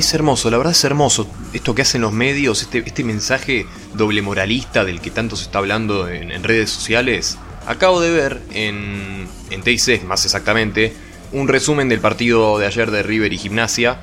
es 0.00 0.12
hermoso, 0.14 0.50
la 0.50 0.58
verdad 0.58 0.72
es 0.72 0.84
hermoso. 0.84 1.28
Esto 1.52 1.74
que 1.74 1.82
hacen 1.82 2.00
los 2.00 2.12
medios, 2.12 2.62
este, 2.62 2.82
este 2.84 3.04
mensaje 3.04 3.66
doble 3.94 4.22
moralista 4.22 4.84
del 4.84 5.00
que 5.00 5.10
tanto 5.10 5.36
se 5.36 5.44
está 5.44 5.58
hablando 5.58 6.08
en, 6.08 6.42
redes 6.42 6.70
sociales. 6.70 7.38
Acabo 7.66 8.00
de 8.00 8.10
ver 8.10 8.42
en, 8.52 9.28
en 9.50 10.06
más 10.06 10.24
exactamente, 10.24 10.92
un 11.32 11.48
resumen 11.48 11.88
del 11.88 12.00
partido 12.00 12.58
de 12.58 12.66
ayer 12.66 12.90
de 12.90 13.02
River 13.02 13.32
y 13.32 13.38
Gimnasia, 13.38 14.00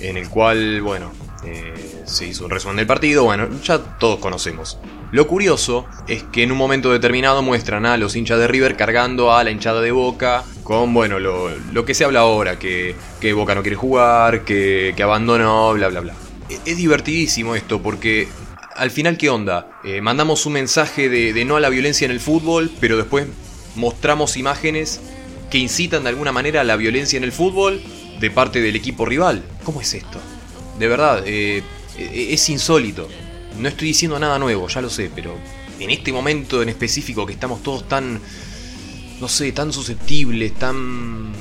en 0.00 0.16
el 0.16 0.28
cual, 0.28 0.82
bueno, 0.82 1.12
eh, 1.44 2.02
se 2.06 2.26
hizo 2.26 2.44
un 2.44 2.50
resumen 2.50 2.76
del 2.76 2.86
partido, 2.86 3.24
bueno, 3.24 3.48
ya 3.62 3.78
todos 3.78 4.18
conocemos. 4.18 4.78
Lo 5.12 5.28
curioso 5.28 5.86
es 6.08 6.22
que 6.24 6.42
en 6.42 6.52
un 6.52 6.58
momento 6.58 6.90
determinado 6.90 7.42
muestran 7.42 7.86
a 7.86 7.96
los 7.96 8.16
hinchas 8.16 8.38
de 8.38 8.48
River 8.48 8.76
cargando 8.76 9.32
a 9.32 9.44
la 9.44 9.50
hinchada 9.50 9.80
de 9.80 9.92
Boca 9.92 10.44
con, 10.64 10.92
bueno, 10.94 11.20
lo, 11.20 11.84
que 11.84 11.94
se 11.94 12.04
habla 12.04 12.20
ahora, 12.20 12.58
que, 12.58 12.96
que 13.20 13.32
Boca 13.32 13.54
no 13.54 13.62
quiere 13.62 13.76
jugar, 13.76 14.44
que, 14.44 14.94
que 14.96 15.02
abandonó, 15.02 15.74
bla, 15.74 15.88
bla, 15.88 16.00
bla. 16.00 16.14
E, 16.48 16.58
es 16.64 16.76
divertidísimo 16.76 17.54
esto 17.54 17.80
porque 17.80 18.28
al 18.74 18.90
final, 18.90 19.16
¿qué 19.16 19.30
onda? 19.30 19.68
Eh, 19.84 20.00
mandamos 20.00 20.46
un 20.46 20.54
mensaje 20.54 21.08
de, 21.08 21.32
de 21.32 21.44
no 21.44 21.56
a 21.56 21.60
la 21.60 21.68
violencia 21.68 22.06
en 22.06 22.10
el 22.10 22.18
fútbol, 22.18 22.72
pero 22.80 22.96
después 22.96 23.26
mostramos 23.76 24.36
imágenes 24.36 25.00
que 25.50 25.58
incitan 25.58 26.02
de 26.02 26.08
alguna 26.08 26.32
manera 26.32 26.62
a 26.62 26.64
la 26.64 26.76
violencia 26.76 27.16
en 27.16 27.24
el 27.24 27.32
fútbol 27.32 27.80
de 28.18 28.30
parte 28.30 28.60
del 28.60 28.74
equipo 28.74 29.04
rival. 29.04 29.44
¿Cómo 29.64 29.80
es 29.80 29.94
esto? 29.94 30.18
De 30.78 30.88
verdad, 30.88 31.22
eh, 31.26 31.62
es 31.96 32.48
insólito. 32.48 33.08
No 33.58 33.68
estoy 33.68 33.88
diciendo 33.88 34.18
nada 34.18 34.38
nuevo, 34.38 34.66
ya 34.66 34.80
lo 34.80 34.90
sé, 34.90 35.10
pero 35.14 35.36
en 35.78 35.90
este 35.90 36.12
momento 36.12 36.62
en 36.62 36.68
específico 36.68 37.26
que 37.26 37.34
estamos 37.34 37.62
todos 37.62 37.86
tan, 37.88 38.20
no 39.20 39.28
sé, 39.28 39.52
tan 39.52 39.72
susceptibles, 39.72 40.54
tan, 40.54 41.32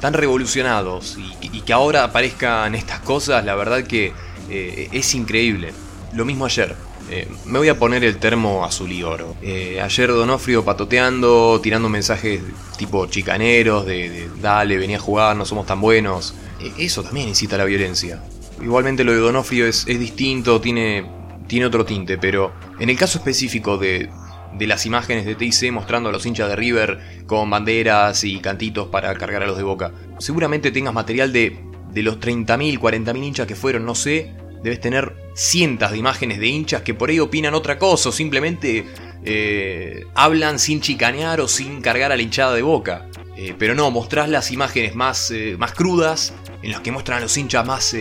tan 0.00 0.14
revolucionados 0.14 1.16
y, 1.40 1.60
que 1.62 1.72
ahora 1.72 2.04
aparezcan 2.04 2.74
estas 2.74 3.00
cosas, 3.00 3.44
la 3.44 3.54
verdad 3.54 3.84
que 3.84 4.12
eh, 4.50 4.88
es 4.92 5.14
increíble. 5.14 5.72
Lo 6.12 6.24
mismo 6.24 6.44
ayer. 6.44 6.76
Eh, 7.10 7.28
me 7.44 7.58
voy 7.58 7.68
a 7.68 7.78
poner 7.78 8.02
el 8.04 8.18
termo 8.18 8.64
azul 8.64 8.90
y 8.92 9.02
oro. 9.02 9.36
Eh, 9.42 9.80
ayer 9.82 10.08
Donofrio 10.08 10.64
patoteando, 10.64 11.60
tirando 11.62 11.88
mensajes 11.88 12.40
tipo 12.78 13.06
chicaneros, 13.06 13.84
de, 13.84 14.28
dale, 14.40 14.76
venía 14.78 14.96
a 14.96 15.00
jugar, 15.00 15.36
no 15.36 15.44
somos 15.44 15.66
tan 15.66 15.80
buenos. 15.80 16.34
eso 16.78 17.02
también 17.02 17.28
incita 17.28 17.56
a 17.56 17.58
la 17.58 17.64
violencia. 17.64 18.22
Igualmente 18.62 19.04
lo 19.04 19.12
de 19.12 19.18
Donofrio 19.18 19.66
es, 19.66 19.84
es 19.86 19.98
distinto, 19.98 20.60
tiene 20.60 21.04
tiene 21.46 21.66
otro 21.66 21.84
tinte, 21.84 22.18
pero 22.18 22.52
en 22.78 22.90
el 22.90 22.96
caso 22.96 23.18
específico 23.18 23.76
de, 23.76 24.10
de 24.56 24.66
las 24.66 24.86
imágenes 24.86 25.26
de 25.26 25.34
TIC 25.34 25.72
mostrando 25.72 26.08
a 26.08 26.12
los 26.12 26.24
hinchas 26.26 26.48
de 26.48 26.56
River 26.56 27.24
con 27.26 27.50
banderas 27.50 28.24
y 28.24 28.38
cantitos 28.38 28.88
para 28.88 29.14
cargar 29.14 29.42
a 29.42 29.46
los 29.46 29.56
de 29.56 29.62
Boca, 29.62 29.92
seguramente 30.18 30.70
tengas 30.70 30.94
material 30.94 31.32
de, 31.32 31.58
de 31.92 32.02
los 32.02 32.18
30.000, 32.20 32.78
40.000 32.78 33.24
hinchas 33.24 33.46
que 33.46 33.56
fueron, 33.56 33.84
no 33.84 33.94
sé, 33.94 34.32
debes 34.62 34.80
tener 34.80 35.14
cientos 35.34 35.90
de 35.90 35.98
imágenes 35.98 36.38
de 36.38 36.46
hinchas 36.46 36.82
que 36.82 36.94
por 36.94 37.10
ahí 37.10 37.20
opinan 37.20 37.54
otra 37.54 37.78
cosa 37.78 38.08
o 38.08 38.12
simplemente 38.12 38.86
eh, 39.24 40.06
hablan 40.14 40.58
sin 40.58 40.80
chicanear 40.80 41.40
o 41.40 41.48
sin 41.48 41.80
cargar 41.80 42.12
a 42.12 42.16
la 42.16 42.22
hinchada 42.22 42.54
de 42.54 42.62
Boca. 42.62 43.08
Eh, 43.36 43.54
pero 43.58 43.74
no, 43.74 43.90
mostrás 43.90 44.28
las 44.28 44.52
imágenes 44.52 44.94
más, 44.94 45.30
eh, 45.30 45.56
más 45.58 45.72
crudas, 45.72 46.34
en 46.62 46.70
las 46.70 46.80
que 46.80 46.92
muestran 46.92 47.18
a 47.18 47.20
los 47.20 47.36
hinchas 47.36 47.66
más, 47.66 47.94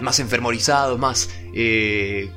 más 0.00 0.18
enfermorizados, 0.18 0.98
más 0.98 1.28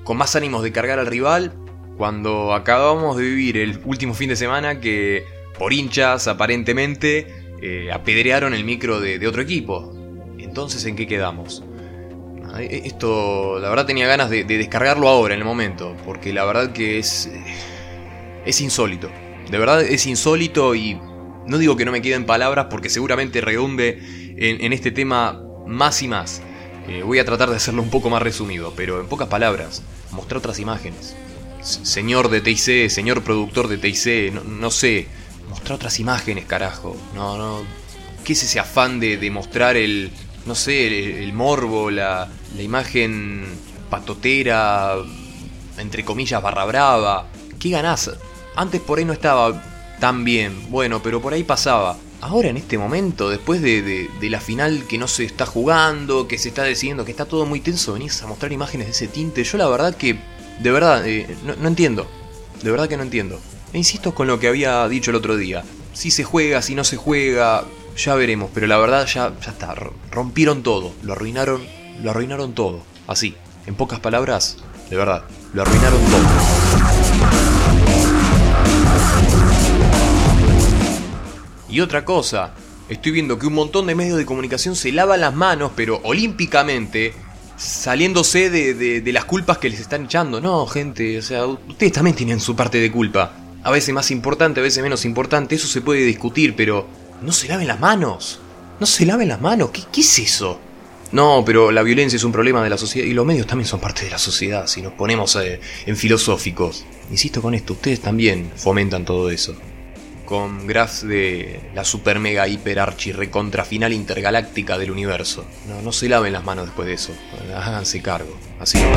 con 0.03 0.17
más 0.17 0.35
ánimos 0.35 0.63
de 0.63 0.71
cargar 0.73 0.99
al 0.99 1.05
rival, 1.05 1.53
cuando 1.97 2.53
acabamos 2.53 3.17
de 3.17 3.23
vivir 3.23 3.57
el 3.57 3.79
último 3.85 4.13
fin 4.13 4.29
de 4.29 4.35
semana 4.35 4.79
que 4.79 5.25
por 5.57 5.73
hinchas 5.73 6.27
aparentemente 6.27 7.27
eh, 7.61 7.91
apedrearon 7.91 8.53
el 8.53 8.63
micro 8.63 8.99
de, 8.99 9.25
otro 9.27 9.41
equipo. 9.41 9.93
Entonces, 10.39 10.85
¿en 10.85 10.95
qué 10.95 11.07
quedamos? 11.07 11.63
Ah, 12.51 12.61
e, 12.61 12.81
esto, 12.85 13.59
la 13.59 13.69
verdad 13.69 13.85
tenía 13.85 14.07
ganas 14.07 14.29
de, 14.29 14.43
descargarlo 14.43 15.07
ahora, 15.07 15.33
en 15.33 15.39
el 15.39 15.45
momento, 15.45 15.95
porque 16.05 16.33
la 16.33 16.45
verdad 16.45 16.71
que 16.73 16.99
es... 16.99 17.29
Es 18.45 18.59
insólito. 18.59 19.11
De 19.51 19.57
verdad 19.59 19.83
es 19.83 20.07
insólito 20.07 20.73
y 20.73 20.99
no 21.45 21.57
digo 21.59 21.75
que 21.75 21.85
no 21.85 21.91
me 21.91 22.01
queden 22.01 22.25
palabras 22.25 22.67
porque 22.71 22.89
seguramente 22.89 23.39
redunde 23.39 23.99
en 24.35 24.73
este 24.73 24.89
tema 24.89 25.43
más 25.67 26.01
y 26.01 26.07
más. 26.07 26.41
Eh, 26.87 27.03
voy 27.03 27.19
a 27.19 27.25
tratar 27.25 27.49
de 27.49 27.55
hacerlo 27.55 27.81
un 27.81 27.89
poco 27.89 28.09
más 28.09 28.21
resumido, 28.21 28.73
pero 28.75 28.99
en 28.99 29.07
pocas 29.07 29.27
palabras, 29.27 29.83
mostrar 30.11 30.39
otras 30.39 30.59
imágenes. 30.59 31.15
Señor 31.61 32.29
de 32.29 32.41
TIC, 32.41 32.89
señor 32.89 33.23
productor 33.23 33.67
de 33.67 33.77
TIC, 33.77 34.33
no, 34.33 34.71
sé, 34.71 35.07
mostrar 35.49 35.75
otras 35.75 35.99
imágenes, 35.99 36.45
carajo. 36.45 36.95
No, 37.15 37.37
no. 37.37 37.61
¿Qué 38.23 38.33
es 38.33 38.43
ese 38.43 38.59
afán 38.59 38.99
de, 38.99 39.31
mostrar 39.31 39.77
el, 39.77 40.11
no 40.45 40.55
sé, 40.55 41.23
el, 41.23 41.33
morbo, 41.33 41.89
la, 41.91 42.29
la 42.55 42.61
imagen 42.61 43.45
patotera, 43.89 44.95
entre 45.77 46.05
comillas, 46.05 46.41
barra 46.41 46.65
brava? 46.65 47.27
¿Qué 47.59 47.69
ganás? 47.69 48.11
Antes 48.55 48.81
por 48.81 48.99
ahí 48.99 49.05
no 49.05 49.13
estaba 49.13 49.63
tan 49.99 50.23
bien, 50.23 50.69
bueno, 50.69 51.01
pero 51.01 51.21
por 51.21 51.33
ahí 51.33 51.43
pasaba 51.43 51.97
ahora 52.21 52.49
en 52.49 52.57
este 52.57 52.77
momento, 52.77 53.29
después 53.29 53.61
de, 53.61 54.09
la 54.21 54.39
final 54.39 54.85
que 54.87 54.97
no 54.97 55.07
se 55.07 55.25
está 55.25 55.45
jugando, 55.45 56.27
que 56.27 56.37
se 56.37 56.49
está 56.49 56.63
decidiendo, 56.63 57.03
que 57.03 57.11
está 57.11 57.25
todo 57.25 57.45
muy 57.45 57.59
tenso, 57.59 57.93
venís 57.93 58.21
a 58.21 58.27
mostrar 58.27 58.51
imágenes 58.51 58.87
de 58.87 58.91
ese 58.91 59.07
tinte. 59.07 59.43
Yo 59.43 59.57
la 59.57 59.67
verdad 59.67 59.95
que, 59.95 60.17
de 60.61 60.71
verdad, 60.71 61.07
eh, 61.07 61.35
no, 61.43 61.67
entiendo. 61.67 62.07
De 62.61 62.69
verdad 62.69 62.87
que 62.87 62.97
no 62.97 63.03
entiendo. 63.03 63.39
E 63.73 63.77
insisto 63.77 64.13
con 64.13 64.27
lo 64.27 64.39
que 64.39 64.47
había 64.47 64.87
dicho 64.87 65.11
el 65.11 65.17
otro 65.17 65.35
día. 65.35 65.63
Si 65.93 66.11
se 66.11 66.23
juega, 66.23 66.61
si 66.61 66.75
no 66.75 66.83
se 66.83 66.97
juega, 66.97 67.63
ya 67.97 68.15
veremos. 68.15 68.51
Pero 68.53 68.67
la 68.67 68.77
verdad 68.77 69.07
ya, 69.07 69.33
ya 69.43 69.51
está. 69.51 69.75
Rompieron 70.11 70.61
todo. 70.61 70.93
Lo 71.01 71.13
arruinaron. 71.13 71.65
Lo 72.03 72.11
arruinaron 72.11 72.53
todo. 72.53 72.83
Así. 73.07 73.35
En 73.65 73.75
pocas 73.75 73.99
palabras, 73.99 74.57
de 74.89 74.95
verdad. 74.95 75.23
Lo 75.53 75.63
arruinaron 75.63 75.99
todo. 76.05 77.31
Y 81.69 81.79
otra 81.79 82.03
cosa, 82.03 82.51
estoy 82.89 83.13
viendo 83.13 83.39
que 83.39 83.47
un 83.47 83.53
montón 83.53 83.87
de 83.87 83.95
medios 83.95 84.17
de 84.17 84.25
comunicación 84.25 84.75
se 84.75 84.91
lavan 84.91 85.21
las 85.21 85.33
manos, 85.33 85.71
pero 85.75 86.01
olímpicamente, 86.03 87.13
saliéndose 87.61 88.49
de, 88.49 89.11
las 89.11 89.25
culpas 89.25 89.59
que 89.59 89.69
les 89.69 89.79
están 89.79 90.05
echando. 90.05 90.41
No, 90.41 90.65
gente, 90.65 91.19
o 91.19 91.21
sea, 91.21 91.45
ustedes 91.45 91.91
también 91.91 92.15
tienen 92.15 92.39
su 92.39 92.55
parte 92.55 92.79
de 92.79 92.91
culpa. 92.91 93.33
A 93.63 93.69
veces 93.69 93.93
más 93.93 94.09
importante, 94.09 94.59
a 94.59 94.63
veces 94.63 94.81
menos 94.81 95.05
importante, 95.05 95.55
eso 95.55 95.67
se 95.67 95.81
puede 95.81 96.01
discutir, 96.01 96.55
pero 96.55 96.87
no 97.21 97.31
se 97.31 97.47
laven 97.47 97.67
las 97.67 97.79
manos. 97.79 98.39
No 98.79 98.87
se 98.87 99.05
laven 99.05 99.27
las 99.27 99.39
manos, 99.39 99.69
¿qué, 99.69 99.83
qué 99.91 100.01
es 100.01 100.19
eso? 100.19 100.59
No, 101.11 101.43
pero 101.45 101.71
la 101.71 101.83
violencia 101.83 102.17
es 102.17 102.23
un 102.23 102.31
problema 102.31 102.63
de 102.63 102.69
la 102.69 102.77
sociedad 102.77 103.07
y 103.07 103.13
los 103.13 103.25
medios 103.25 103.45
también 103.45 103.67
son 103.67 103.79
parte 103.79 104.05
de 104.05 104.09
la 104.09 104.17
sociedad, 104.17 104.65
si 104.65 104.81
nos 104.81 104.93
ponemos 104.93 105.35
eh, 105.35 105.59
en 105.85 105.95
filosóficos. 105.95 106.83
Insisto 107.11 107.41
con 107.41 107.53
esto, 107.53 107.73
ustedes 107.73 107.99
también 107.99 108.49
fomentan 108.55 109.05
todo 109.05 109.29
eso 109.29 109.55
con 110.31 110.65
graphs 110.65 111.05
de 111.05 111.59
la 111.75 111.83
super 111.83 112.17
mega 112.17 112.47
hiper 112.47 112.79
archi 112.79 113.11
recontra 113.11 113.65
final 113.65 113.91
intergaláctica 113.91 114.77
del 114.77 114.89
universo. 114.89 115.45
No, 115.67 115.81
no 115.81 115.91
se 115.91 116.07
laven 116.07 116.31
las 116.31 116.45
manos 116.45 116.67
después 116.67 116.87
de 116.87 116.93
eso. 116.93 117.11
Háganse 117.53 118.01
cargo. 118.01 118.33
Así 118.57 118.79
no 118.79 118.87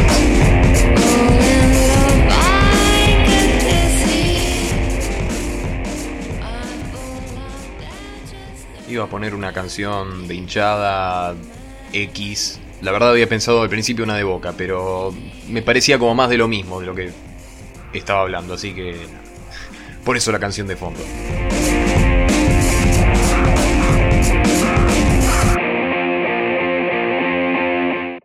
Iba 8.88 9.02
a 9.02 9.08
poner 9.08 9.34
una 9.34 9.52
canción 9.52 10.28
de 10.28 10.36
hinchada 10.36 11.34
X. 11.92 12.60
La 12.80 12.92
verdad 12.92 13.10
había 13.10 13.28
pensado 13.28 13.62
al 13.62 13.68
principio 13.68 14.04
una 14.04 14.14
de 14.14 14.22
boca, 14.22 14.54
pero 14.56 15.12
me 15.48 15.62
parecía 15.62 15.98
como 15.98 16.14
más 16.14 16.30
de 16.30 16.38
lo 16.38 16.46
mismo 16.46 16.78
de 16.78 16.86
lo 16.86 16.94
que 16.94 17.10
estaba 17.92 18.20
hablando, 18.20 18.54
así 18.54 18.72
que 18.72 19.23
por 20.04 20.16
eso 20.16 20.30
la 20.30 20.38
canción 20.38 20.66
de 20.66 20.76
fondo. 20.76 21.00